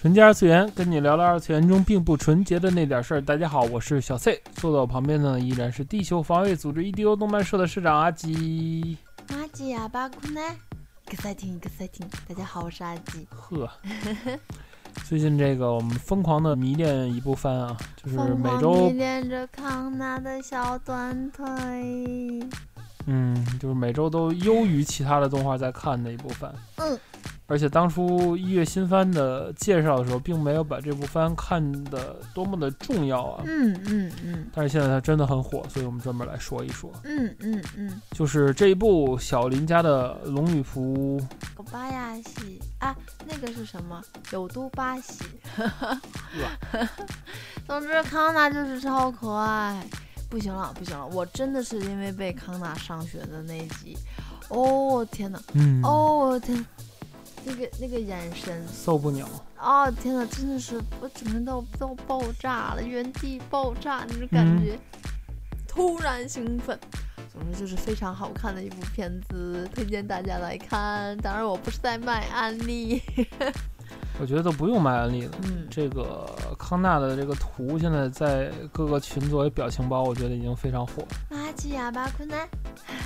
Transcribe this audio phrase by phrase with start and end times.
[0.00, 3.20] 纯洁二次元，跟你聊聊二次元中并不纯洁的那点事儿。
[3.20, 8.96] 大家好，我是小 C，坐在我旁边的呢依然是地球防卫组织 EDO 动漫社的社长阿吉。
[9.28, 10.56] 阿吉呀，巴库奈
[11.10, 12.06] ？exciting exciting。
[12.26, 13.28] 大家好，我是阿吉。
[13.28, 13.70] 呵，
[15.04, 21.44] 最近这个我们疯狂的迷恋一部番啊，就是每周迷恋着康纳的小短腿。
[23.04, 26.50] 嗯，就是每周都优于其他的动画在看的一部番。
[26.76, 26.98] 嗯。
[27.50, 33.42] 而且当初一月新番的介绍的时候，并没有把这部番看的多么的重要啊。
[33.44, 34.46] 嗯嗯嗯。
[34.54, 36.92] 但是现在它真的很火，所以我们专门来说一说。
[37.02, 38.00] 嗯嗯嗯。
[38.12, 41.20] 就是这一部小林家的龙女仆。
[41.72, 44.00] 巴亚西啊，那个是什么？
[44.30, 45.24] 有都巴西。
[47.66, 49.84] 总之，康纳就是超可爱。
[50.28, 53.98] 不行了，不行了，我真的是因为被康纳上学的那集。
[54.48, 55.40] 哦天哪！
[55.54, 55.82] 嗯。
[55.82, 56.64] 哦天。
[57.44, 59.90] 那个那个眼神受不了啊！
[59.90, 64.78] 天哪，真的是我整个人都都爆炸了，原地爆炸那种感觉，
[65.66, 66.78] 突然兴奋。
[67.32, 71.16] 总之就是非常好看的一部片子，推荐大家来看。
[71.18, 73.00] 当然我不是在卖安利，
[74.18, 75.30] 我觉得都不用卖安利了。
[75.44, 81.06] 嗯，这个康纳的这个图现在在各个群作为表情包，我觉得已经非常火。
[81.30, 82.48] 垃圾哑巴困难。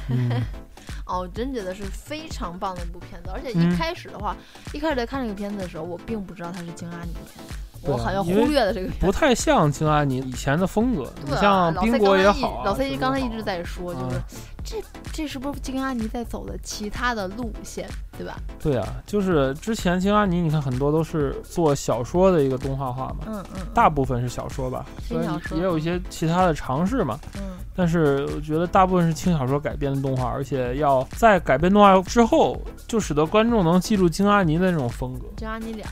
[1.06, 4.36] 哦，我真觉得是非常棒的一部片子，而且一开始的话，
[4.72, 7.54] 一开始在看这个片子的时候，我并不知道它是京阿尼的片子，
[7.86, 11.12] 我好像忽略了这个片，不太像京阿尼以前的风格。
[11.24, 14.20] 你像冰国也好，老 C 刚才一直在说，就是
[14.64, 18.36] 这这是不是京阿尼在走的其他的路线，对吧？
[18.60, 27.42] 对啊，就是之前京阿尼，你看很多都是做小说的一个动画化嘛，嗯嗯，大部分是小说吧，也有一些其他的尝试嘛，嗯。
[27.76, 32.56] 但是我觉得大部分是轻小说改编的动画，而且要在改编动画之后，
[32.86, 35.26] 就使得观众能记住京阿尼的那种风格。
[35.36, 35.84] 京阿尼脸，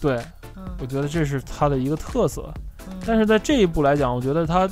[0.00, 0.20] 对，
[0.78, 2.52] 我觉得这是他的一个特色。
[3.06, 4.68] 但是在这一步来讲，我觉得他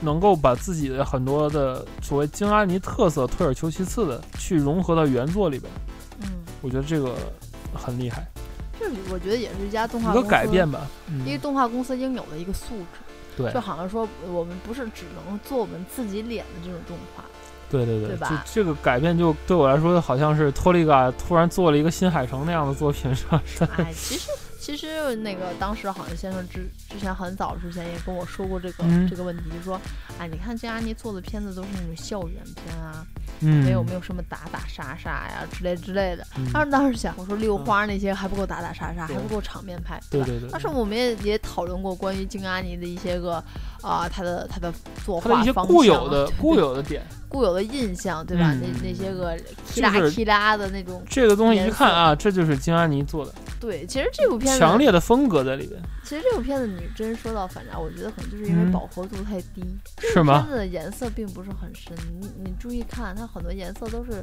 [0.00, 5.72] 能够把自己的很多的所谓京阿尼特色退而求其次的去融合到原作里边。
[6.22, 6.28] 嗯，
[6.62, 7.14] 我觉得这个
[7.72, 8.26] 很厉害。
[8.78, 10.86] 这我觉得也是一家动画一个改变吧，
[11.24, 13.00] 一个动画公司应有的一个素质。
[13.36, 17.24] 对，就好像说我们不是只能做我们自己脸的这种动画，
[17.70, 18.44] 对对对，对吧？
[18.52, 23.42] 这个改变就对我来说，好像是托利嘎突然做了一个新海诚那样的作品，是吧？
[23.78, 24.28] 哎，其实
[24.64, 29.78] 其实那个当时好像先生之之前很早之前也跟我说过这个这个问题，就说，
[30.18, 33.04] 哎，你看金阿妮做的片子都是那种校园片啊。
[33.40, 36.24] 没有没有什么打打杀杀呀之类之类的。
[36.50, 40.48] 当时当时想，我说六花那些还不够打打杀杀，还不够场面派，对对对。
[40.48, 43.44] 当时我们也也讨论过关于金阿妮的一些个
[43.82, 44.72] 啊，他的他的
[45.04, 48.54] 作画方向，固有的固有的点，固有的印象，对吧？
[48.54, 49.36] 那那些个
[49.66, 51.02] 提拉提拉的那种。
[51.06, 53.34] 这个东西一看啊，这就是金安妮做的。
[53.64, 55.80] 对，其实这部片子强烈的风格在里边。
[56.02, 59.64] 其实这部片子你真说到反差，我觉得可能就是因为饱和度太低，
[60.12, 60.42] 是吗？
[60.42, 64.22] 片子的颜色并不是很深，你你注意看，它很多颜色都是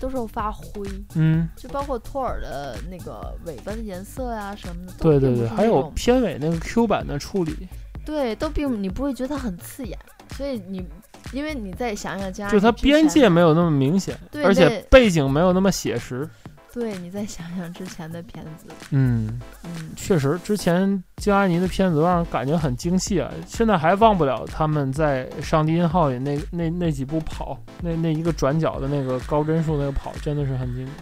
[0.00, 7.68] 都是发灰，嗯，就包括托尔的那个尾巴的颜色呀什么的，对对对，还有片尾那个 Q 版的处理，
[8.04, 9.96] 对，都并你不会觉得它很刺眼，
[10.36, 10.84] 所以你
[11.32, 16.28] 因为你再想想家，就它边界没有那么明显，而且背景没有那么写实。
[16.74, 23.30] 对你再想想之前的片子，嗯嗯，确实，之前金阿尼的片子让人感觉很精细啊。
[23.46, 30.96] 现在还忘不了他们在《上帝音号》里那那那几步跑，那那一个转角的那个高帧数那个跑，真的是很经典，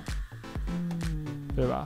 [0.68, 1.84] 嗯，对吧？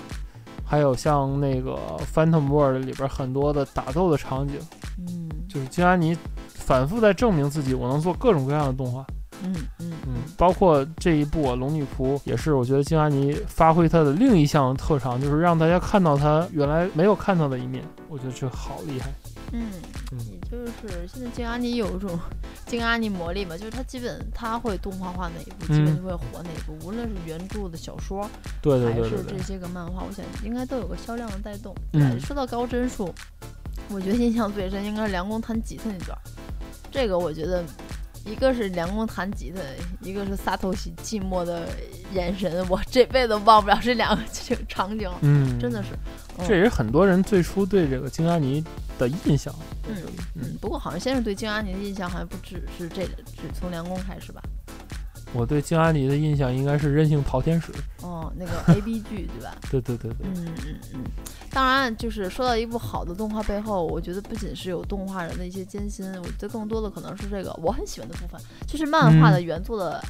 [0.65, 1.79] 还有像那个
[2.13, 4.59] 《Phantom World》里边很多的打斗的场景，
[4.99, 6.19] 嗯，就是金阿尼
[6.49, 9.07] 反复在证明自己，我能做各种各样的动画。
[9.45, 9.93] 嗯嗯嗯，
[10.37, 17.83] 包括这一部《龙女仆》也是，我觉得金阿尼发挥他的另一项特长，就是让大家看到他原来没有看到的一面。
[18.09, 19.11] 我觉得这好厉害。
[19.53, 19.71] 嗯，
[20.11, 22.19] 也就是现在金阿尼有一种
[22.67, 26.77] 金阿尼魔力嘛，就是他基本他会动画化哪一部，基本就会火哪一部。
[26.87, 28.29] 无论是原著的小说，
[28.61, 31.75] 对对对，还是这些个漫画，我想应该都有个销量的带动。
[31.93, 33.15] 嗯，说到高帧数，
[33.89, 36.19] 我觉得印象最深应该是《梁宫弹吉他那段，
[36.91, 37.65] 这个我觉得。
[38.27, 39.61] 一个是梁公弹吉他，
[40.01, 41.69] 一个是萨托西寂寞的
[42.13, 44.23] 眼神，我这辈子忘不了这两个
[44.69, 45.09] 场景。
[45.23, 45.91] 嗯，真的是，
[46.47, 48.63] 这也是很多人最初对这个京阿尼
[48.99, 49.55] 的印象。
[49.89, 49.97] 嗯
[50.35, 54.43] 嗯，不过好像先是对京阿尼的印象，好像不只是这，只从梁公开始吧。
[55.33, 59.55] 我对京阿尼的印象应该是任性淘天使哦，那个 A B 剧对吧？
[59.71, 61.01] 对对对对，嗯嗯嗯。
[61.51, 70.03] 当然，就是说到一部好的动画背后，我觉得不仅是有动画人的一些艰辛，我觉得更多的可能是这个我很喜欢的部分，就是漫画的原作的。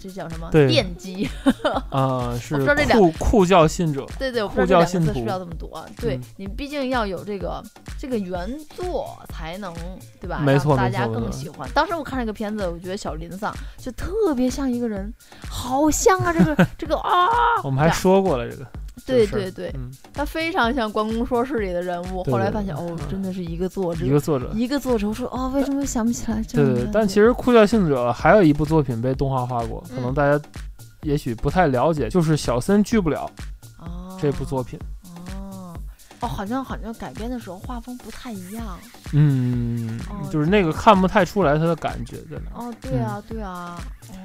[0.00, 1.28] 这叫什么电击
[1.90, 2.34] 啊？
[2.40, 2.56] 是
[2.92, 4.06] 酷酷教信者。
[4.18, 5.84] 对对，酷教信徒需要这么多。
[6.00, 7.62] 对你毕竟要有这个
[7.98, 9.74] 这个原作才能
[10.20, 10.40] 对吧？
[10.40, 11.68] 没错，大家更喜欢。
[11.74, 15.12] 当时我看这个片子，我觉得小林桑就特别像一个人，
[15.48, 17.28] 好像啊，这个这个啊。
[17.62, 18.66] 我们还说过了这个。
[19.06, 19.74] 对对对，
[20.12, 22.22] 他非常像《关公说事》里的人物。
[22.24, 25.08] 后来发现哦，真的是一个作者，一个作者，一个作者。
[25.08, 26.42] 我说哦，为什么想不起来？
[26.52, 30.42] 对对，但其实《酷教信者》还有一部作品被动画化过，可能大家
[31.02, 33.30] 也许不太了解，就是《小森拒不了》
[34.20, 34.78] 这部作品。
[35.04, 35.74] 哦
[36.20, 38.78] 哦，好像好像改编的时候画风不太一样。
[39.12, 39.98] 嗯，
[40.30, 42.50] 就是那个看不太出来他的感觉在哪。
[42.62, 43.80] 哦，对啊，对啊，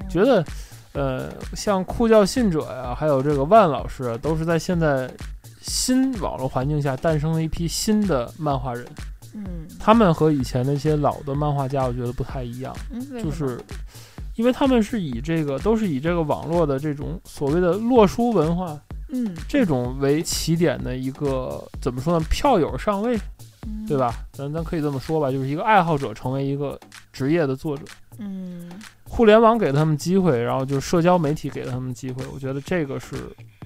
[0.09, 0.43] 觉得。
[0.95, 5.11] 呃，像酷教信者呀，还有这个万老师，都是在现在
[5.61, 8.85] 新网络环境下诞生了一批新的漫画人。
[9.33, 12.73] 嗯，他们和以前那些老的漫画家，我觉得不太一样。
[12.91, 13.59] 嗯，就是
[14.37, 22.25] 因为他们是以这个，都是以这个网络的这种所谓的洛书文化，嗯，这种为起点的一个怎么说呢？
[22.29, 23.19] 票友上位，
[23.85, 24.13] 对吧？
[24.31, 26.79] 咱咱可以这么说吧，就是一个爱好者成为一个
[27.11, 27.83] 职业的作者。
[28.17, 28.71] 嗯。
[29.15, 32.25] 互联网给他们机会，然后就是社交媒体给了他们机会。
[32.33, 33.15] 我觉得这个是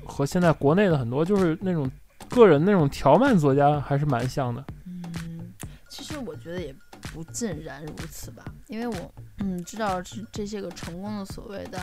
[0.06, 1.90] 和现在国内的很多就是那种
[2.30, 4.64] 个人那种条漫作家还是蛮像的。
[4.86, 5.52] 嗯，
[5.88, 6.72] 其实我觉得也
[7.12, 11.80] 不尽然如此吧，因为我嗯知道这这些个成功的所谓的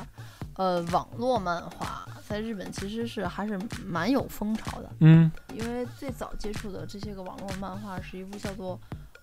[0.54, 4.88] 呃网络漫画，在日本其实是还是蛮有风潮的。
[5.00, 8.80] 嗯，因为最早接触的这些个网络漫画是一部叫做。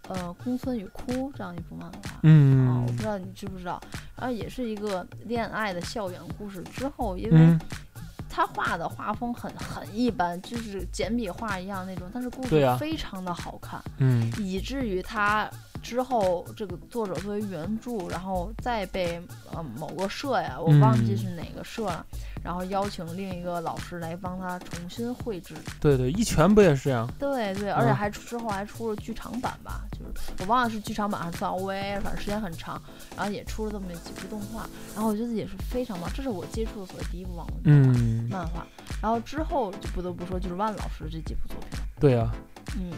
[0.09, 3.81] 呃，公孙与哭这样一部漫画，嗯啊，我不知道你知不知道，
[4.17, 6.61] 然后也是一个恋爱的校园故事。
[6.73, 7.57] 之后，因为
[8.29, 15.49] 他画的画风很很一般，就是简笔画一样那种，但是故事非常的好看，嗯，以至于他。
[15.83, 19.21] 之后，这个作者作为原著，然后再被
[19.51, 22.05] 呃某个社呀，我忘记是哪个社了，
[22.41, 25.53] 然后邀请另一个老师来帮他重新绘制。
[25.81, 27.07] 对对，一拳不也是这样？
[27.19, 32.81] 对对，而且还之后还出了剧场版吧，就是我忘了是剧场版还是算 OVA，反正时间很长，
[33.15, 34.65] 然后也出了这么几部动画，
[34.95, 37.71] 然后我觉得也是非常棒，这是我接触的所谓第一部网络
[38.29, 38.65] 漫画，
[39.01, 41.85] 然后之后就不得不说就是万老师这几部作品了。
[41.99, 42.31] 对呀，
[42.77, 42.93] 嗯。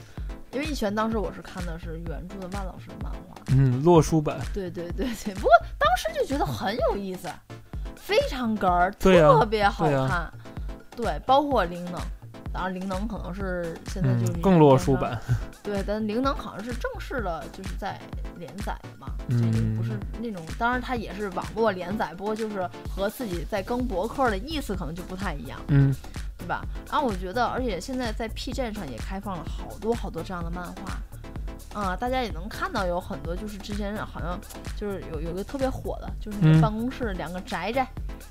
[0.56, 4.40] 因为一拳当时我是看的是原著的万老师的漫画，嗯，洛书版。
[4.54, 7.28] 对对对对，不过当时就觉得很有意思，
[7.98, 10.32] 非常哏儿，特别好看。
[10.96, 12.00] 对，包括灵能，
[12.54, 15.20] 当然灵能可能是现在就是更洛书版。
[15.62, 18.00] 对，但灵能好像是正式的，就是在
[18.38, 19.92] 连载的嘛，嗯，不是
[20.22, 25.94] 那种，当然它也是网络连载，不过就是和自己在更博客的意思可能就不太一样，嗯。
[26.46, 26.62] 对吧？
[26.92, 34.40] 然后我觉得，而且现在在 P 站上也开放了好多好多这样的漫画，啊，大家也能看到有很多，就是之前好像
[34.78, 37.88] 就是有有个特别火的，就是那个办公室两个宅宅。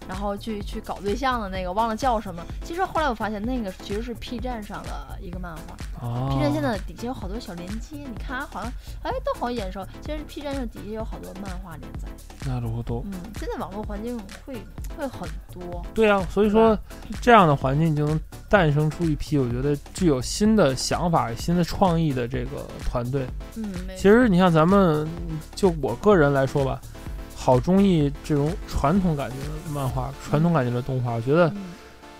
[0.09, 2.45] 然后去去搞对象的那个，忘了叫什么。
[2.63, 5.63] 其实后来我发现，那个其实是 P 站上的一个漫画。
[6.01, 8.71] 哦 P 站现在底下有好多小连接，你看啊好像
[9.03, 9.87] 哎都好眼熟。
[10.01, 12.09] 其实 P 站上底下有好多漫画连载。
[12.47, 13.03] 那如多。
[13.07, 14.55] 嗯，现在网络环境会
[14.97, 15.85] 会很多。
[15.95, 16.79] 对啊，所以说
[17.21, 23.27] 这样的环境就能诞生出一批我觉得具有新的想法、新的创意的这个团队。
[23.57, 25.09] 嗯，其实你像咱们
[25.55, 26.81] 就我个人来说吧。
[27.45, 31.13] 好中意这种传统感觉的漫画，传统感觉的动画。
[31.13, 31.53] 我觉得，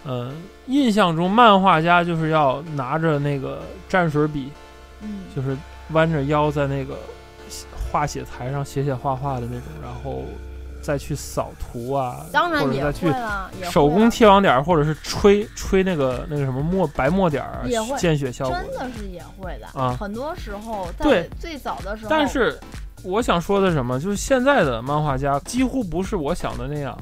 [0.05, 0.31] 嗯，
[0.67, 4.53] 印象中漫画家就是要拿着那个蘸水笔，
[5.01, 5.57] 嗯，就是
[5.93, 6.99] 弯着腰在那个
[7.91, 10.25] 画写台上写写画画的那种，然后
[10.83, 17.67] 再去扫图啊，当然也会了，手工贴网点，或者是吹吹那个那个什么墨白墨点儿，
[17.97, 19.97] 见血效果，真的是也会的啊。
[19.99, 22.61] 很多时候，对最早的时候，但是。
[23.05, 26.97] 我想说的什么，就是现在的漫画家几乎不是我想的那样。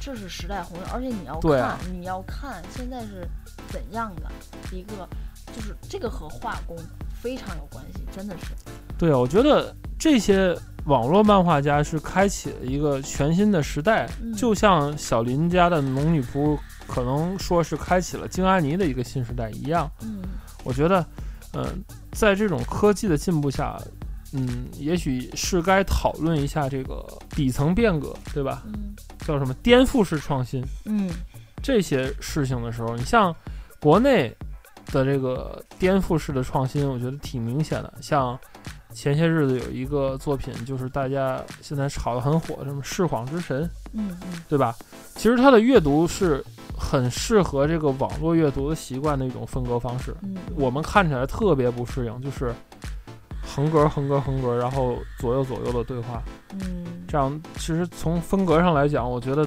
[0.00, 3.28] 这是时代洪流，而且你要看，你要看现在是
[3.68, 4.30] 怎样的
[4.72, 5.06] 一个，
[5.54, 6.76] 就是这个和画工
[7.20, 8.46] 非常有关系，真的是。
[8.96, 19.90] 对啊，我觉得这些网络漫画家是开启了一个全新的时代，就像小林家的龙女仆可能说是开启了京阿尼的一个新时代一样。
[20.00, 20.22] 嗯，
[20.64, 21.04] 我觉得，
[21.52, 21.66] 嗯，
[22.12, 23.78] 在这种科技的进步下。
[24.32, 28.62] 嗯，也许是该讨论一下这个底层变革，对吧？
[28.66, 28.94] 嗯，
[29.26, 30.64] 叫什么颠覆式创新？
[30.84, 31.10] 嗯，
[31.60, 33.34] 这些事情的时候，你像
[33.80, 34.32] 国内
[34.92, 37.92] 的这个颠覆式的创新，我觉得挺明显的。
[38.00, 38.38] 像
[38.94, 44.72] 前些日子有一个作品，就是大家现在炒得很火，什么《弑谎之神》，嗯嗯，对吧？
[45.16, 46.44] 其实它的阅读是
[46.78, 50.14] 很适合这个网络阅读的习惯的一种分割方式。
[50.22, 52.54] 嗯，我们看起来特别不适应，就是。
[53.54, 59.46] 横格、横格、横格，然后左右、左右的对话，嗯，这样其实从风格上来讲，我觉得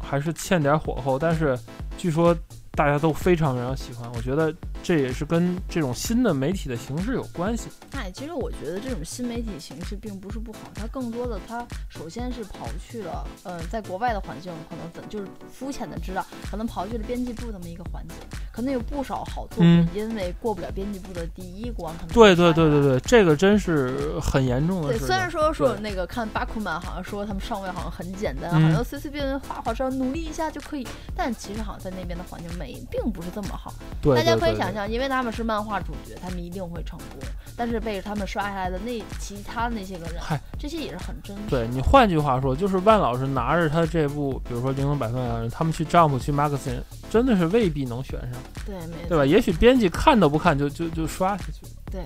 [0.00, 1.18] 还是欠点火候。
[1.18, 1.58] 但是
[1.96, 2.36] 据说
[2.72, 4.54] 大家都非常非常喜欢，我觉得。
[4.80, 7.68] 这也是跟这种新的媒体的形式有关系。
[7.90, 18.14] 哎，其实我觉得这种新媒体形式并不是不好，它更多的它首先是刨去了，呃，在国外的环境可能怎就是肤浅的知道，可能刨去了编辑部这么一个环节，
[18.58, 21.94] 可能有不少好作品因为过不了编辑部的第一关。
[22.12, 24.88] 对对对对对，这个真是很严重的。
[24.88, 33.72] 对，虽然说说那个看巴库曼好像说他们上位好像很简单，好像随随便便画画只要努力一下就可以，但其实好像在那边的环境没并不是这么好。
[34.02, 34.68] 对，大家可以想。
[34.74, 37.18] 象，因为他们是漫画主角，他们一定会成功。
[37.56, 40.16] 但是被他们刷下来的那其他那些个人，
[40.58, 41.42] 这些也是很真实。
[41.48, 48.32] 对你换句话说，就是万老师拿着他这部，比如说《灵能百分百》，他们去 Jump 去 Magazine，真的是未必能选上。
[48.66, 49.24] 对，没对吧？
[49.24, 51.66] 也许编辑看都不看就就就刷下去。
[51.90, 52.02] 对，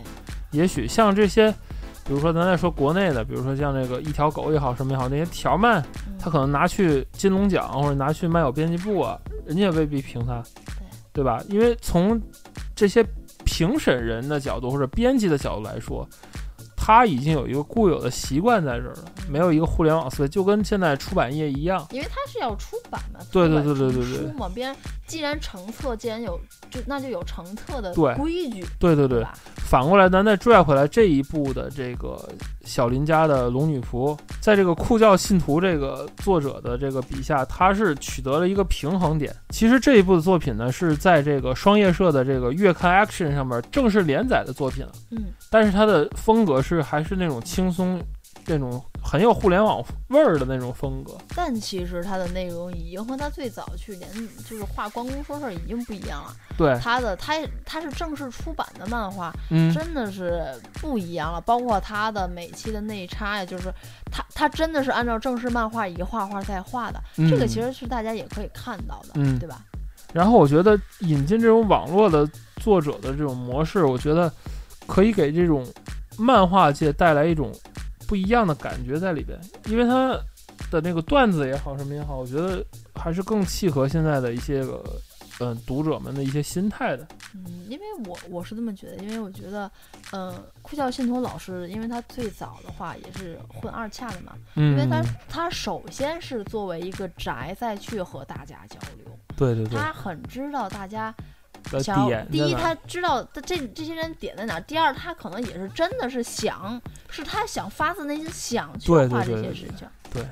[0.51, 1.51] 也许像这些，
[2.07, 5.85] 比如说咱再说国内的，比如说像这个一条狗也好，什么也好，那些条漫，
[6.19, 10.43] 他可能拿去金龙奖或者拿去漫友编辑部啊，人家也未必评他，
[11.13, 11.43] 对对吧？
[11.49, 12.21] 因为从
[12.75, 13.05] 这些
[13.45, 16.09] 评审人的角度或者编辑的角度来说，
[16.85, 21.87] 他已经有一个固有的习惯在这儿了，没有一个互联网思维，就跟现在出版业一样。
[21.93, 24.75] 因为他是要出版嘛，对对对对对对，书嘛，别人
[25.07, 26.37] 既然成册，既然有
[26.73, 29.25] 就那就有成册的规矩，对对对。
[29.57, 32.29] 反过来，咱再拽回来这一部的这个
[32.65, 39.35] 小林家的龙女仆，在这个酷教信徒这个作者的这个笔下，他是取得了一个平衡点。
[39.51, 44.93] 其实这一部的作品呢，是在这个双叶社的这个月刊 Action 上面正式连载的作品了。
[45.11, 48.01] 嗯，但是它的风格是还是那种轻松。
[48.45, 54.11] 这种很有互联网味儿的那种风格，但其实它的内容已经和它最早去年
[54.49, 56.35] 就是画关公说事儿已经不一样了。
[56.59, 60.43] 对，它的它它是正式出版的漫画，嗯，真的是
[60.81, 61.41] 不一样了。
[61.43, 63.73] 包括它的每期的内插呀，就是
[64.11, 69.63] 它它真的是按照正式漫画一画画在画的，这个其实是大家也可以看到的，嗯，对吧？
[70.13, 74.33] 然后我觉得引进这种网络的作者的这种模式，我觉得
[74.89, 75.65] 可以给这种
[76.19, 77.53] 漫画界带来一种。
[78.09, 80.09] 不一样的感觉在里边，因为他
[80.71, 82.63] 的那个段子也好，什么也好，我觉得
[82.95, 84.85] 还是更契合现在的一些个，
[85.41, 87.09] 嗯，读者们的一些心态的。
[87.35, 89.71] 嗯，因为我我是这么觉得，因为我觉得，
[90.11, 99.07] 嗯，哭笑信托老师，因为他最早的话也是混二恰的嘛，因为他他首先是作为一个宅再去和大家交流，
[99.39, 101.15] 对对对，他很知道大家。
[101.83, 109.89] 想第一，他知道这这些人点在哪；第二，他可能也是真的是想，是他想发自内心想去画这些事情。
[110.13, 110.23] 对，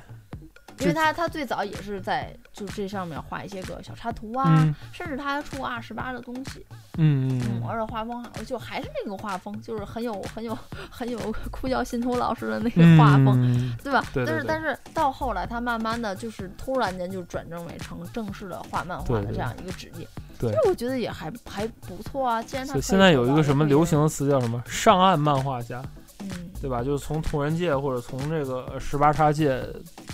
[0.79, 6.65] 因为他他最早也是在就这上面画一些个小插图啊，甚至他还出二十八的东西。
[6.97, 10.55] 嗯嗯，而且画风就还是那个画风，就是很有很有
[10.89, 11.17] 很有
[11.49, 14.03] 哭教新图老师的那个画风，对吧？
[14.13, 20.05] 但是但是到后来，他慢慢的就是突然间就转正为成正式的画漫画的这样一个职业。
[20.49, 25.83] 其实我觉得也还还不错啊，既然他现在有一个什么流行的词叫什么上岸漫画家，
[26.19, 26.29] 嗯，
[26.61, 26.83] 对吧？
[26.83, 29.61] 就是从同人界或者从这个十八叉界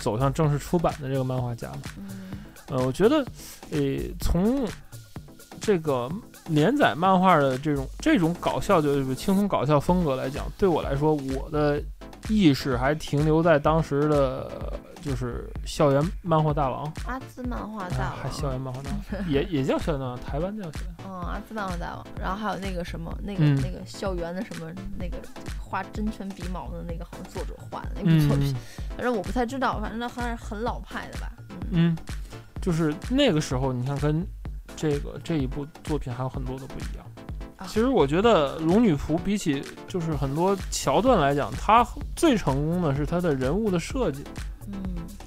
[0.00, 1.78] 走向正式出版的这个漫画家嘛。
[1.96, 2.08] 嗯，
[2.68, 3.24] 呃，我觉得，
[3.70, 3.78] 呃，
[4.20, 4.66] 从
[5.60, 6.10] 这个
[6.48, 11.82] 连载漫画的这种这种搞笑就是轻松搞笑风格来讲，对我来说，我的
[12.28, 14.72] 意识还停留在当时的。
[15.00, 20.94] 就是校园漫画大王，阿兹漫画大王，还校园漫画大王， 也也叫校园大王，台湾叫校园。
[21.06, 24.68] 嗯，阿兹漫画大王，然后还有那个什么，那个那个校园的什么，
[24.98, 25.16] 那个
[25.56, 28.52] 画真拳鼻毛的那个，好像作者画的那部作品，
[28.96, 31.30] 反正我不太知道，反正那还是很老派的吧。
[31.70, 31.96] 嗯，
[32.60, 34.26] 就是那个时候，你看跟
[34.74, 37.06] 这个这一部作品还有很多的不一样。
[37.66, 44.22] 其实我觉得《龙女仆》比起就是很多桥段来讲，它最成功的是它的人物的设计。
[44.66, 44.74] 嗯，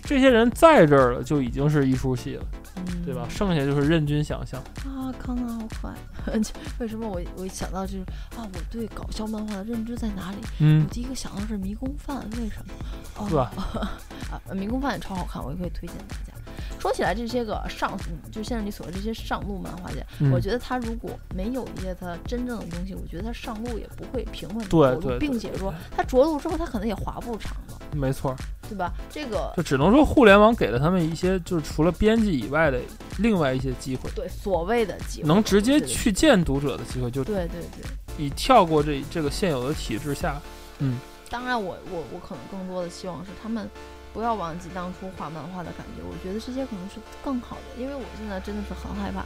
[0.03, 2.45] 这些人在这儿了，就已经是一出戏了，
[2.77, 3.25] 嗯，对吧？
[3.29, 5.11] 剩下就是任君想象啊！
[5.19, 5.95] 康康好可爱。
[6.79, 8.01] 为什么我我一想到就是
[8.37, 10.37] 啊，我对搞笑漫画的认知在哪里？
[10.59, 12.73] 嗯，我第一个想到是迷宫饭，为什么？
[13.17, 13.51] 哦是吧？
[14.31, 16.33] 啊，迷宫饭也超好看，我也可以推荐大家。
[16.81, 17.95] 说起来，这些个上，
[18.31, 19.97] 就现在你所谓这些上路漫画家，
[20.33, 27.79] 我觉得他如果没有一些他真正的东西，我觉得他上路也不会平稳着陆，并且说他着陆之后，他可能也划不长了。
[27.93, 28.35] 没错，
[28.67, 28.91] 对吧？
[29.11, 32.79] 这个就只能说互联网给了他们一些，就是除了编辑以外的
[33.19, 34.09] 另外一些机会。
[34.15, 37.85] 对，所谓的机会，能直接去见读者的机会，就对对对。
[38.17, 40.41] 你跳过这这个现有的体制下，
[40.79, 40.97] 嗯。
[41.29, 43.69] 当然，我我我可能更多的希望是他们
[44.13, 46.03] 不要忘记当初画漫画的感觉。
[46.03, 49.23] 我觉得这些可能是更好的，因为我现在真的是很害怕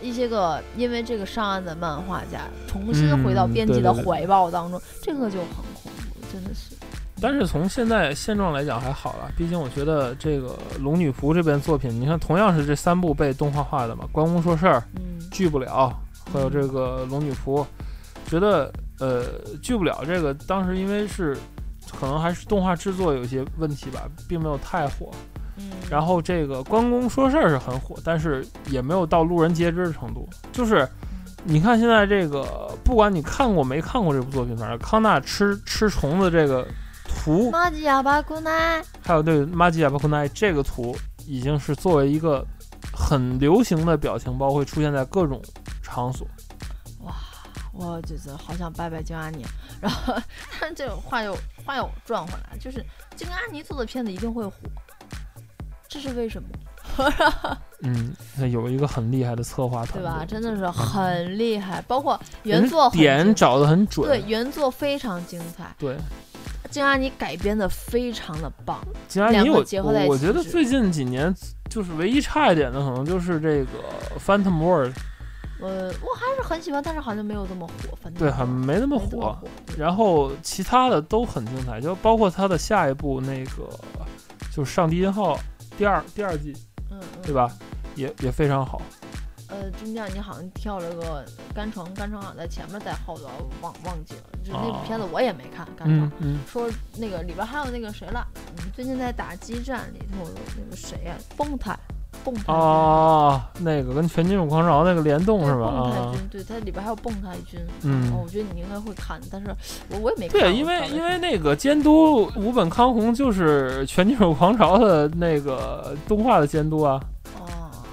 [0.00, 6.74] 一些个因为这个上岸的漫画家重新回到编辑的怀抱当中，这个就很恐怖，真的是。
[7.20, 14.82] 但是从现在现状来讲还好了，毕竟我觉得这个龙女仆这边作品，你看同样是这三部被动画化的嘛，关公说事儿，
[15.30, 15.92] 拒不了，
[16.32, 17.66] 还有这个龙女仆，
[18.26, 18.72] 觉得。
[19.00, 19.24] 呃，
[19.62, 20.34] 拒不了这个。
[20.46, 21.34] 当时因为是，
[21.98, 25.10] 可能还是动画制作有些问题吧，并没有太火。
[25.56, 25.70] 嗯。
[25.90, 30.28] 然后这个关公说事儿是很火，但是也没有到路人皆知的程度。
[30.52, 30.88] 就是，
[31.44, 36.66] 你看现在这个，不管你看过没看过这部作品，反正康纳吃吃虫子这个
[37.08, 42.46] 图，马吉亚巴库奈，还有对马吉亚巴库奈这个图，已经是作为一个
[42.92, 45.42] 很流行的表情包，会出现在各种
[45.82, 46.26] 场所。
[47.72, 49.44] 我就是好想拜拜金阿尼，
[49.80, 50.14] 然后
[50.60, 52.84] 但 这种话又话又转回来，就是
[53.16, 54.52] 金阿尼做的片子一定会火，
[55.88, 56.48] 这是为什么？
[57.82, 58.12] 嗯，
[58.50, 60.24] 有一个很厉害的策划团队，对吧？
[60.26, 65.96] 真的是很厉害，包括原作点找的很准，对，原作非常精彩，对，
[66.70, 69.64] 金阿尼改编的非常的棒，金阿尼我
[70.08, 71.32] 我觉得最近几年
[71.70, 73.66] 就是唯一差一点的，可能就是这个
[74.18, 74.92] Phantom World。
[75.60, 79.36] 呃，我还是很喜欢，但是好像没有这么火，反正对，很没那么火。
[79.76, 83.68] 然后其他的都很精彩，就包括他的下一部那个，
[84.52, 85.36] 就是《上帝音号》
[85.76, 86.54] 第二第二季，
[86.90, 87.50] 嗯，对吧？
[87.94, 88.80] 也也非常好。
[89.48, 93.28] 呃，中间你好像跳了个甘城，甘城好像在前面，在后头，
[93.60, 94.22] 忘忘记了。
[94.44, 98.24] 就那部片子我也没看，甘城说那个里边还有那个谁了？
[98.74, 101.16] 最近在打激战里头那个谁呀？
[101.36, 101.76] 崩太。
[102.24, 105.70] 蹦哦，那个跟全金属狂潮那个联动是吧？
[105.70, 107.60] 蹦太君，对，它里边还有蹦太君。
[107.82, 109.54] 嗯，我觉得你应该会看，但是
[109.90, 110.40] 我我也没看。
[110.40, 117.00] 对，因为因为那个监督五本康弘就是全金属狂潮的那个动画的监督啊。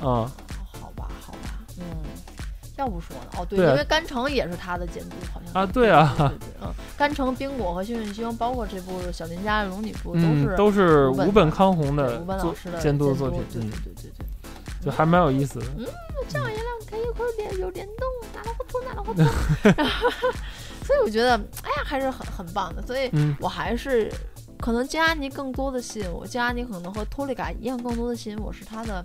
[0.02, 0.30] 哦，嗯。
[2.78, 3.40] 要不说呢？
[3.40, 15.66] 哦，对，因为甘城也是他的监督，好像啊，对啊，对对，嗯，甘城、冰果和幸运星，包括这部《小林家的龙女仆》，都是都是五本康弘的五本老师的监督的作品，对对对对对，就还蛮有意思的。
[15.78, 15.86] 嗯，
[16.30, 19.24] 这样一辆可以会联有联动，哪了糊涂哪了糊涂。
[20.86, 21.32] 所以我觉得，
[21.64, 22.82] 哎呀，还是很很棒的。
[22.84, 24.10] 所以我还是
[24.60, 29.04] 可能金阿尼更多的吸引我，金阿尼可能和托利嘎一样，更多的吸引我是他的。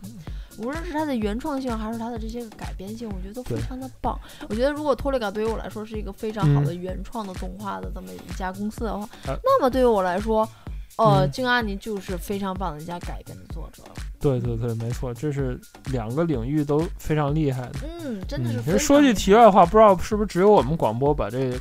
[0.58, 4.18] 无论是它的原创性，还是它的这些个改编性，我觉得都非常的棒。
[4.48, 10.48] 我觉得如果托雷嘎对于我来说是一个非常好的原创的动画的这么一家公司的话，那么对于我来说，
[10.96, 13.90] 呃，金阿尼就是非常棒的一家改编的作者了。
[14.20, 17.80] 对对对，没错，这是两个领域都非常厉害的。
[18.00, 18.62] 嗯，真的是。
[18.62, 21.52] 其实说句题外话，不知道是不是只有我们广播把这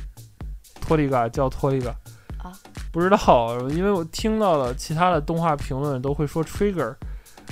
[0.80, 1.90] 托利嘎叫托利嘎
[2.38, 2.52] 啊？
[2.92, 6.94] 不知道，因为我听到了其他的动画评论都会说 trigger。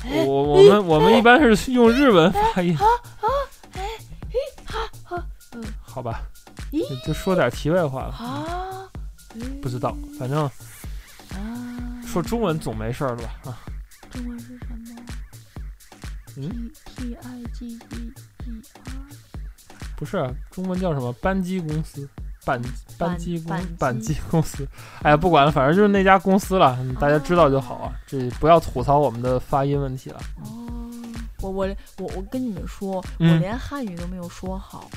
[0.05, 2.77] 我我们我们一般是用日文发音。
[2.77, 2.85] 啊
[3.21, 3.29] 啊
[3.75, 3.83] 哎
[4.65, 6.23] 好好嗯，好吧，
[7.05, 8.15] 就说点题外话了。
[8.15, 8.89] 啊，
[9.61, 10.45] 不知道，反正
[11.35, 13.25] 啊，说中文总没事了吧？
[13.45, 13.59] 啊，
[14.11, 15.03] 中文是什么？
[16.37, 18.13] 嗯，T I G E
[18.47, 18.91] E R。
[19.97, 21.13] 不是，中文叫什么？
[21.15, 22.09] 班机公司。
[22.51, 22.63] 板
[22.99, 24.67] 板机公板机公司，
[25.03, 27.93] 哎呀，不管了，反正就是那家公司了，大家知道就好啊。
[28.07, 30.21] 这不要吐槽我们的发音问题了。
[30.43, 30.69] 哦，
[31.41, 34.91] 我我我我跟你们说，我连汉语都没有说好，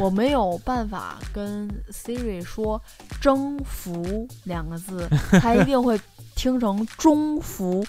[0.00, 2.80] 我没有办法跟 Siri 说
[3.20, 5.08] “征服”两个字，
[5.40, 5.98] 他一定会
[6.34, 7.84] 听成“中服”。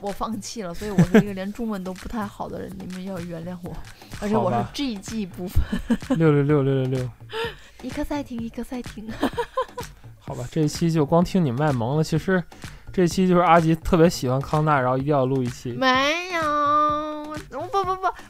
[0.00, 3.76] 我放弃了，所以我是一个连中文都不太好的人，你们要原谅我。
[4.20, 5.60] 而且我是 GG 部分。
[6.16, 7.10] 六六六六六六。
[7.82, 9.08] 一个赛艇，一个赛艇。
[10.18, 12.04] 好吧，这一期就光听你卖萌了。
[12.04, 12.42] 其实，
[12.92, 15.72] 这期就是阿吉特别喜欢康纳，然后一定要录一期。
[15.72, 15.86] 没
[16.34, 16.59] 有。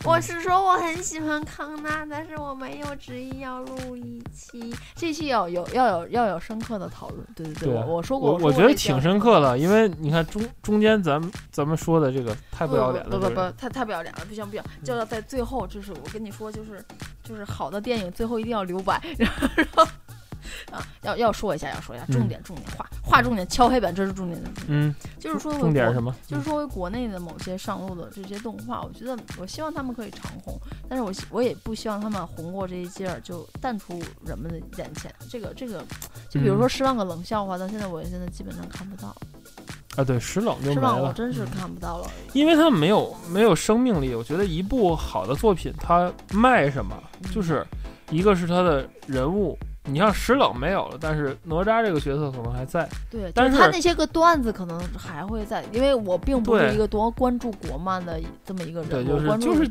[0.05, 4.75] 我是说我很喜欢康纳，但是我没有执意要录一期。
[4.95, 16.83] 这期要有要有要有深刻的讨论，对对对，我说过，我觉得挺深刻的，因为你看中中间咱们咱们说的这个太不要脸了，不不不，太太不要脸了，不行不行，就要在最后，就是我跟你说，就是
[17.23, 19.31] 就是好的电影最后一定要留白， 然
[19.75, 19.85] 后
[20.73, 24.49] 啊，要要说一下，要说一下，重点重点画画重点，敲黑板，这是重点的。
[24.69, 26.15] 嗯，就是说重点是什么？
[26.27, 35.13] 就是说国内的某些上路的这些动画，我觉得我希望他们可以长红，但是我我也不希望他们红过这一阶儿就淡出人们的眼前。
[35.29, 35.85] 这个这个，
[36.31, 39.15] 就比如说十万个冷笑话，到现在我现在基本上看不到。
[39.97, 41.09] 啊，对，石冷就没了。
[41.09, 44.15] 我真是看不到了，因为他们没有没有生命力。
[44.15, 46.97] 我觉得一部好的作品，它卖什么，
[47.35, 47.67] 就是
[48.09, 49.59] 一个是它的人物。
[49.85, 52.89] 你像石冷没有了，但是哪吒这个角色可能还在。
[53.11, 58.91] 对，但是他那些个段子可能还会在，因为我并不是一个多关注国漫的这么一个人。
[58.91, 59.71] 对，就是就是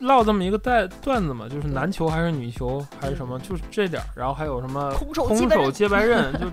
[0.00, 4.08] 唠这么一个带段子嘛，就是男球还是女球还是什么，就是这点儿。
[4.16, 6.46] 然后还有什么空手接白刃， 就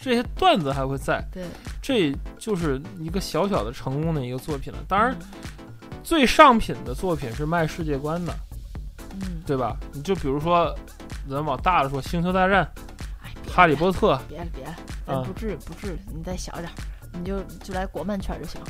[0.00, 1.22] 这些段子还会在。
[1.30, 1.44] 对，
[1.82, 4.78] 这就是一个小小的成功的一个作品了。
[4.88, 5.14] 当然，
[6.02, 8.34] 最上品的作品是卖世界观的，
[9.20, 9.76] 嗯，对吧？
[9.92, 10.74] 你就比如说。
[11.28, 12.68] 咱往大了说，《星球大战》，
[13.52, 16.70] 《哈利波特》，别了别了，咱不至于不至于，你再小点，
[17.12, 18.60] 你就就来国漫圈就行。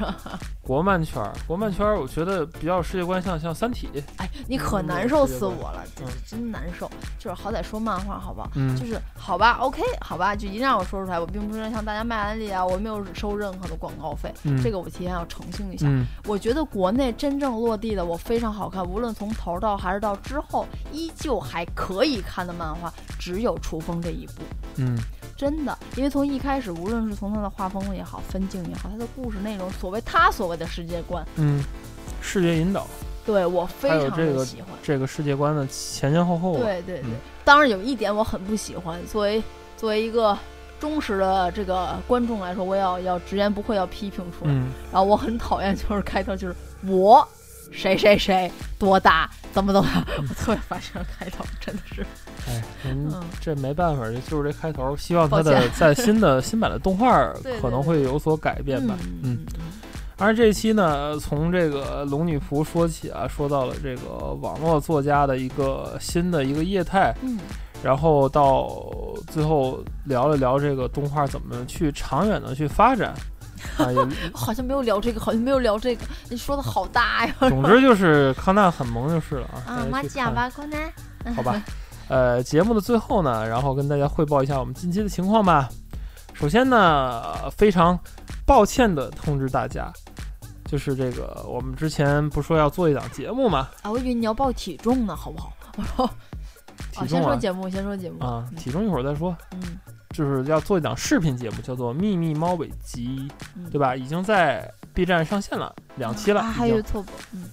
[0.68, 3.88] 国漫圈儿，国漫圈儿，我觉得比较世界观像像《三体》。
[4.18, 5.82] 哎，你可难受死我了，
[6.26, 6.90] 真难受。
[7.18, 8.50] 就是好歹说漫画好不好？
[8.54, 11.18] 嗯，就是好吧，OK，好吧，就一定让我说出来。
[11.18, 14.30] 我并不是向大家卖安利啊，我没有收任何的广告费。
[14.62, 15.88] 这个我提前要澄清一下。
[16.26, 24.42] 我觉得国内真正落地的，我非常好看，无论从头到还是到之后，依旧还可以看的漫画，只有《雏风》这一部。
[24.76, 24.98] 嗯。
[25.34, 31.62] 真的，因为从一开始，无论是从他的画风也好，分镜也好，他的故事内容，所谓他所谓的世界观，嗯，
[32.20, 32.86] 视觉引导，
[33.24, 36.58] 对我非常的喜欢这个世界观的前前后后。
[36.58, 37.10] 对对对，
[37.44, 39.42] 当然有一点我很不喜欢，作为
[39.76, 40.36] 作为一个
[40.80, 44.52] 忠实的这个观众来说，我要要直言不讳要批评出来。
[44.92, 46.54] 然后我很讨厌就是开头就是
[46.86, 47.26] 我
[47.70, 52.06] 谁谁谁多大怎么怎么， 我特别烦这个开头，真的是。
[52.46, 54.96] 哎，嗯这没办法，就是这开头。
[54.96, 58.96] 希望他的在新的新版的动画 可能会有所改变吧。
[59.22, 59.38] 嗯，
[60.18, 67.14] 而这期呢，从这个龙女仆说起啊，说到了这个网络作家的一个新的一个业态。
[67.22, 67.38] 嗯，
[67.84, 68.68] 然后到
[69.28, 73.14] 最后聊了聊这个动画怎么去长远的去发展。
[73.76, 76.04] 啊，也 好像没有聊这个，好像没有聊这个。
[76.28, 77.34] 你说的好大呀。
[77.48, 79.62] 总之就是康纳很萌就是了啊。
[79.66, 80.76] 啊，马甲吧康纳。
[81.32, 81.62] 好吧。
[82.08, 85.68] 呃，节目的最后呢，然后跟大家汇报一下我们近期的情况吧。
[86.34, 87.98] 首先呢，非常
[88.46, 89.92] 抱歉的通知大家，
[90.70, 93.70] 就是这个我们之前不说要做一档节目吗？
[93.82, 96.06] 啊，我以为你要报体重呢，好不好？
[96.92, 99.34] 体重先说节目，先说节目啊，体重一会儿再说。
[99.52, 99.78] 嗯，
[100.10, 103.28] 就是要做一档视频节目，叫做《秘密猫尾集》，
[103.70, 103.96] 对吧？
[103.96, 104.70] 已经在。
[104.94, 107.04] B 站上线了两期了，还有 YouTube，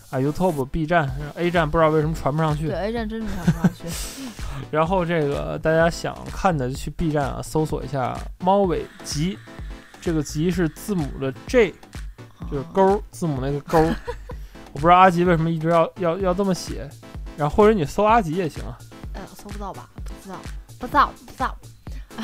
[0.10, 2.70] 啊 YouTube、B 站、A 站不知道为什么传不上去。
[2.70, 3.84] 对 A 站真是传不上去。
[4.72, 9.38] 然后这个大家想看的就去 B 站啊，搜索一下“猫尾集”，
[10.02, 11.72] 这个“集”是字母的 J，
[12.52, 13.80] 就是勾字母那个勾。
[14.74, 16.90] 我不知道阿吉为什么一直要要要这么写，
[17.38, 18.78] 然后或者你搜阿吉也行啊。
[19.14, 19.90] 呃，搜不到吧？
[20.04, 20.38] 不知道，
[20.80, 21.56] 不知道，不知道。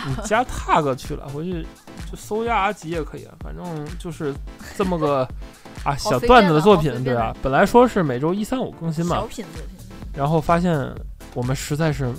[0.08, 1.66] 你加 tag 去了，回去。
[2.10, 4.34] 就搜一下阿吉也可以啊，反正就是
[4.76, 5.26] 这么个
[5.86, 10.78] 啊小段子的作品，对啊，本来说是每周一三五更新嘛，小品作品，然后发现
[11.34, 12.14] 我们实在是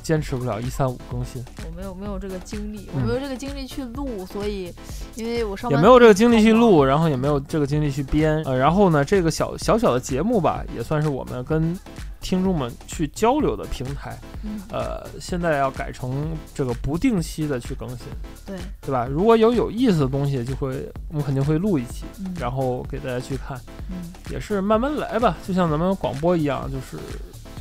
[0.00, 4.72] 坚持不了一三五更新，我没有没有这个精力，我没有这个精力去录，所以
[5.14, 11.78] 因为我上也没有这个精力去录，然后也没有这个精力去编，呃，然后呢，这个小小小的节目吧，也算是我们跟。
[12.24, 14.16] 听众们去交流的平台，
[14.70, 18.06] 呃，现在要改成这个不定期的去更新，
[18.46, 18.56] 对。
[18.80, 19.08] 对吧？
[19.10, 22.04] 如果有有意思的东西，就会我们肯定会录一期，
[22.38, 26.96] 然后给大家去看，嗯，也是慢慢来吧，就像咱们广播一样，就是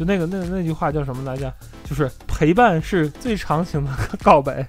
[0.01, 1.53] 就那个那那句话叫什么来着？
[1.83, 3.91] 就是陪伴是最长情的
[4.23, 4.65] 告白，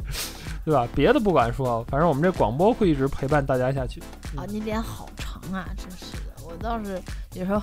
[0.62, 0.87] 对吧？
[0.95, 3.99] 别的不敢说，反正我们这广播会一直陪伴大家下去。
[4.37, 7.00] 啊，你脸好长啊，真是的，我倒是
[7.35, 7.62] 有时候。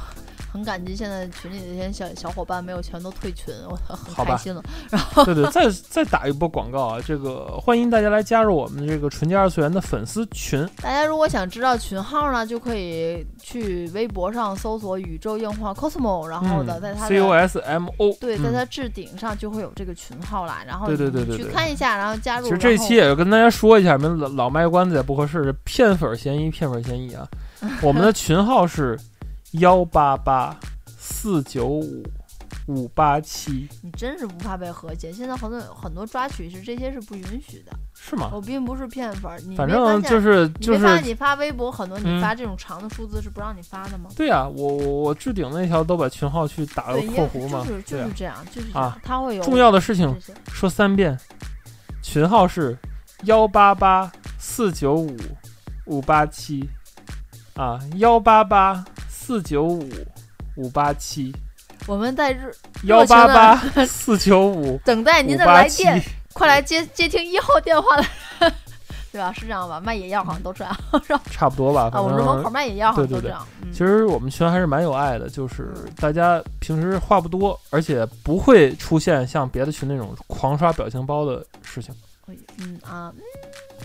[0.52, 4.64] 很感激现在群里那些小小伙伴没有全都退群，我很开心了。
[4.90, 7.00] 然后对对，再再打一波广告啊！
[7.06, 10.68] 这个欢迎大家来加入我们这个纯洁二次元的粉丝群。
[10.82, 20.64] 大家如果想知道群号呢，就可以去微博上搜索“宇宙硬化 cosmo”，然后呢，在它 C O S M O 对，在它置顶上就会有这个群号啦。
[20.66, 22.48] 然后对对对对，去看一下，然后加入。
[22.48, 27.28] 其实这期也要跟大家说一下，们老老卖关子也不合适，骗粉嫌疑，骗粉嫌疑啊！
[27.82, 29.00] 我们的群号是
[29.54, 30.58] 幺八八。
[31.02, 32.04] 四九五
[32.68, 35.12] 五八七，你真是不怕被和解？
[35.12, 38.30] 现在很多很多抓取是这些是不允许的，是吗？
[38.32, 44.10] 我并不是骗粉，你反正就是就是，你发微博很多，你发这种长的数字是不让你发的吗？
[44.16, 50.16] 对呀，我我我置顶那条都把群号去打了括弧嘛，就是就是这样，就是啊，他会有重要的事情
[50.54, 51.18] 说三遍，
[52.04, 52.78] 群号是
[53.24, 55.18] 幺八八四九五
[55.86, 56.70] 五八七
[57.60, 59.84] 啊，幺八八四九五
[60.56, 61.36] 五八七。
[61.88, 68.04] 我们在日幺八八 四九五 等待您的来电，快来接 接听一号电话了。
[69.12, 69.34] 对吧？
[69.34, 69.82] 是这样吧？
[69.82, 70.74] 卖野药好像都这样，
[71.30, 71.90] 差不多吧。
[71.92, 73.46] 啊，我们门口卖野药好像都这样。
[73.74, 81.94] 其实我们群还是蛮有爱的，就是大家平时话不多，而且不会出现像别的群那种狂刷表情包的事情。
[82.60, 83.12] 嗯啊。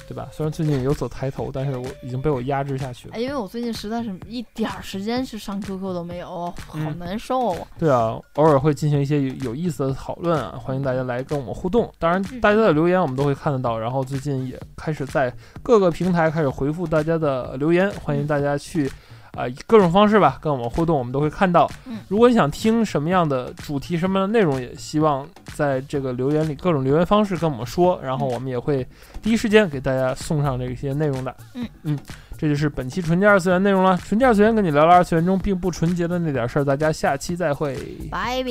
[0.06, 0.28] 对吧？
[0.32, 3.18] 虽然最近有所抬头，但是我已经被我压制下去了。
[3.18, 7.56] 因为我最近实在是一点儿时间去上 QQ 都没有，好难受。
[7.78, 11.92] 对啊，偶尔会进行一些有意思的讨论啊，欢迎大家来跟我们互动。
[11.98, 13.78] 当然，大家的留言我们都会看得到。
[13.78, 18.90] 然后最近也开始在各个平台开始回复大家的留言，欢迎大家去。
[19.36, 21.68] 啊，各种方式吧，跟我们互动，我们都会看到。
[22.08, 28.86] 如果你想听什么样的主题、什么样的内容，也希望在这个留言里各种留言方式跟我们说，然后我们也会
[29.22, 31.34] 第一时间给大家送上这些内容的。
[31.54, 31.98] 嗯嗯，
[32.38, 33.96] 这就是本期纯洁二次元内容了。
[33.96, 37.74] 纯洁二次元跟你聊聊二次元中并不纯洁的那点事儿，大家下期再会，
[38.10, 38.50] 拜拜。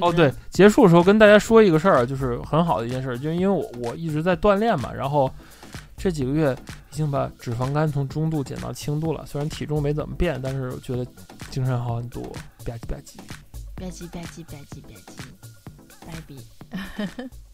[0.00, 5.30] 哦，对，结束的时候跟大家说一个事儿，就是很好的一件事，就因为我我一直在锻炼嘛，然后。
[5.96, 6.56] 这几个月
[6.92, 11.04] 已经把脂肪肝从中度减到轻度了，虽然体重没怎么变，但是我觉得
[11.50, 12.22] 精神好很多。
[12.64, 13.16] 吧唧吧唧，
[13.76, 17.28] 吧唧吧唧吧唧吧唧，拜拜。